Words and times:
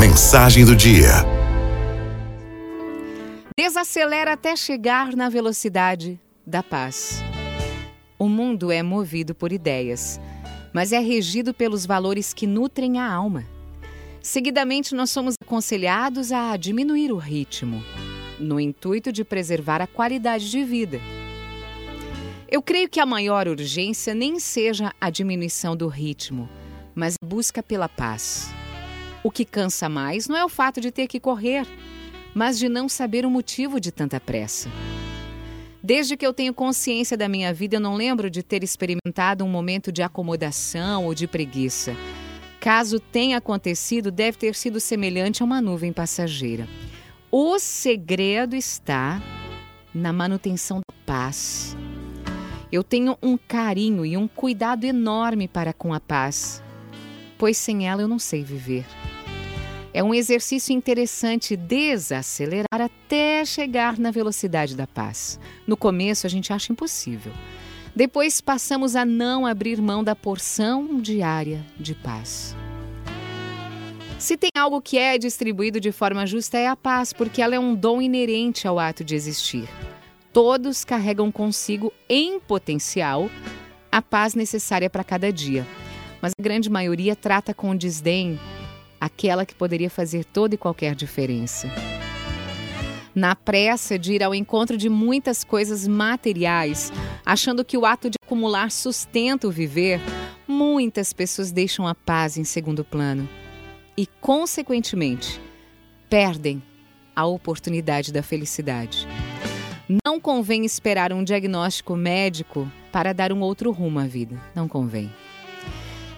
Mensagem 0.00 0.64
do 0.64 0.74
dia. 0.74 1.10
Desacelera 3.54 4.32
até 4.32 4.56
chegar 4.56 5.14
na 5.14 5.28
velocidade 5.28 6.18
da 6.46 6.62
paz. 6.62 7.22
O 8.18 8.26
mundo 8.26 8.72
é 8.72 8.82
movido 8.82 9.34
por 9.34 9.52
ideias, 9.52 10.18
mas 10.72 10.94
é 10.94 10.98
regido 10.98 11.52
pelos 11.52 11.84
valores 11.84 12.32
que 12.32 12.46
nutrem 12.46 12.98
a 12.98 13.12
alma. 13.12 13.44
Seguidamente, 14.22 14.94
nós 14.94 15.10
somos 15.10 15.34
aconselhados 15.38 16.32
a 16.32 16.56
diminuir 16.56 17.12
o 17.12 17.18
ritmo, 17.18 17.84
no 18.38 18.58
intuito 18.58 19.12
de 19.12 19.22
preservar 19.22 19.82
a 19.82 19.86
qualidade 19.86 20.50
de 20.50 20.64
vida. 20.64 20.98
Eu 22.50 22.62
creio 22.62 22.88
que 22.88 23.00
a 23.00 23.04
maior 23.04 23.46
urgência 23.46 24.14
nem 24.14 24.40
seja 24.40 24.94
a 24.98 25.10
diminuição 25.10 25.76
do 25.76 25.88
ritmo, 25.88 26.48
mas 26.94 27.16
a 27.22 27.26
busca 27.26 27.62
pela 27.62 27.86
paz. 27.86 28.50
O 29.22 29.30
que 29.30 29.44
cansa 29.44 29.88
mais 29.88 30.28
não 30.28 30.36
é 30.36 30.44
o 30.44 30.48
fato 30.48 30.80
de 30.80 30.90
ter 30.90 31.06
que 31.06 31.20
correr, 31.20 31.66
mas 32.34 32.58
de 32.58 32.68
não 32.68 32.88
saber 32.88 33.26
o 33.26 33.30
motivo 33.30 33.78
de 33.78 33.92
tanta 33.92 34.18
pressa. 34.18 34.70
Desde 35.82 36.16
que 36.16 36.26
eu 36.26 36.32
tenho 36.32 36.52
consciência 36.52 37.16
da 37.16 37.28
minha 37.28 37.52
vida, 37.52 37.76
eu 37.76 37.80
não 37.80 37.96
lembro 37.96 38.30
de 38.30 38.42
ter 38.42 38.62
experimentado 38.62 39.44
um 39.44 39.48
momento 39.48 39.90
de 39.90 40.02
acomodação 40.02 41.06
ou 41.06 41.14
de 41.14 41.26
preguiça. 41.26 41.96
Caso 42.60 43.00
tenha 43.00 43.38
acontecido, 43.38 44.10
deve 44.10 44.36
ter 44.36 44.54
sido 44.54 44.78
semelhante 44.78 45.42
a 45.42 45.46
uma 45.46 45.60
nuvem 45.60 45.92
passageira. 45.92 46.68
O 47.30 47.58
segredo 47.58 48.54
está 48.54 49.22
na 49.94 50.12
manutenção 50.12 50.78
da 50.78 50.94
paz. 51.06 51.76
Eu 52.70 52.84
tenho 52.84 53.16
um 53.22 53.36
carinho 53.36 54.04
e 54.04 54.16
um 54.16 54.28
cuidado 54.28 54.84
enorme 54.84 55.48
para 55.48 55.72
com 55.72 55.94
a 55.94 56.00
paz, 56.00 56.62
pois 57.38 57.56
sem 57.56 57.88
ela 57.88 58.02
eu 58.02 58.08
não 58.08 58.18
sei 58.18 58.44
viver. 58.44 58.84
É 59.92 60.04
um 60.04 60.14
exercício 60.14 60.72
interessante 60.72 61.56
desacelerar 61.56 62.80
até 62.80 63.44
chegar 63.44 63.98
na 63.98 64.12
velocidade 64.12 64.76
da 64.76 64.86
paz. 64.86 65.38
No 65.66 65.76
começo 65.76 66.26
a 66.26 66.30
gente 66.30 66.52
acha 66.52 66.72
impossível. 66.72 67.32
Depois 67.94 68.40
passamos 68.40 68.94
a 68.94 69.04
não 69.04 69.44
abrir 69.44 69.82
mão 69.82 70.04
da 70.04 70.14
porção 70.14 71.00
diária 71.00 71.66
de 71.76 71.92
paz. 71.94 72.54
Se 74.16 74.36
tem 74.36 74.50
algo 74.56 74.80
que 74.80 74.96
é 74.96 75.18
distribuído 75.18 75.80
de 75.80 75.90
forma 75.90 76.24
justa 76.24 76.56
é 76.56 76.68
a 76.68 76.76
paz, 76.76 77.12
porque 77.12 77.42
ela 77.42 77.56
é 77.56 77.58
um 77.58 77.74
dom 77.74 78.00
inerente 78.00 78.68
ao 78.68 78.78
ato 78.78 79.02
de 79.02 79.16
existir. 79.16 79.68
Todos 80.32 80.84
carregam 80.84 81.32
consigo, 81.32 81.92
em 82.08 82.38
potencial, 82.38 83.28
a 83.90 84.00
paz 84.00 84.34
necessária 84.34 84.88
para 84.88 85.02
cada 85.02 85.32
dia. 85.32 85.66
Mas 86.22 86.32
a 86.38 86.42
grande 86.42 86.70
maioria 86.70 87.16
trata 87.16 87.52
com 87.52 87.74
desdém 87.74 88.38
aquela 89.00 89.46
que 89.46 89.54
poderia 89.54 89.88
fazer 89.88 90.24
toda 90.24 90.54
e 90.54 90.58
qualquer 90.58 90.94
diferença. 90.94 91.68
Na 93.14 93.34
pressa 93.34 93.98
de 93.98 94.12
ir 94.12 94.22
ao 94.22 94.34
encontro 94.34 94.76
de 94.76 94.88
muitas 94.88 95.42
coisas 95.42 95.88
materiais, 95.88 96.92
achando 97.24 97.64
que 97.64 97.76
o 97.76 97.84
ato 97.84 98.08
de 98.08 98.16
acumular 98.22 98.70
sustenta 98.70 99.48
o 99.48 99.50
viver, 99.50 100.00
muitas 100.46 101.12
pessoas 101.12 101.50
deixam 101.50 101.86
a 101.86 101.94
paz 101.94 102.36
em 102.36 102.44
segundo 102.44 102.84
plano 102.84 103.28
e, 103.96 104.06
consequentemente, 104.20 105.40
perdem 106.08 106.62
a 107.14 107.26
oportunidade 107.26 108.12
da 108.12 108.22
felicidade. 108.22 109.08
Não 110.06 110.20
convém 110.20 110.64
esperar 110.64 111.12
um 111.12 111.24
diagnóstico 111.24 111.96
médico 111.96 112.70
para 112.92 113.12
dar 113.12 113.32
um 113.32 113.40
outro 113.40 113.72
rumo 113.72 113.98
à 113.98 114.06
vida. 114.06 114.40
Não 114.54 114.68
convém. 114.68 115.10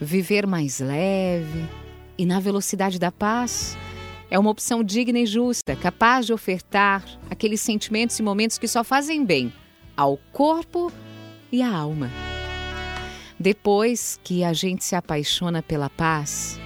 Viver 0.00 0.46
mais 0.46 0.80
leve, 0.80 1.68
e 2.18 2.26
na 2.26 2.40
velocidade 2.40 2.98
da 2.98 3.12
paz 3.12 3.78
é 4.30 4.38
uma 4.38 4.50
opção 4.50 4.82
digna 4.82 5.20
e 5.20 5.26
justa, 5.26 5.76
capaz 5.76 6.26
de 6.26 6.32
ofertar 6.32 7.04
aqueles 7.30 7.60
sentimentos 7.60 8.18
e 8.18 8.22
momentos 8.22 8.58
que 8.58 8.68
só 8.68 8.82
fazem 8.84 9.24
bem 9.24 9.52
ao 9.96 10.18
corpo 10.32 10.92
e 11.50 11.62
à 11.62 11.72
alma. 11.72 12.10
Depois 13.38 14.18
que 14.22 14.42
a 14.42 14.52
gente 14.52 14.84
se 14.84 14.96
apaixona 14.96 15.62
pela 15.62 15.88
paz, 15.88 16.58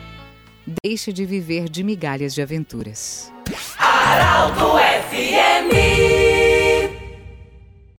deixa 0.82 1.12
de 1.12 1.24
viver 1.26 1.68
de 1.68 1.84
migalhas 1.84 2.34
de 2.34 2.40
aventuras. 2.42 3.30